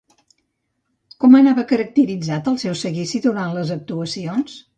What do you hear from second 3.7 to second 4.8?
actuacions?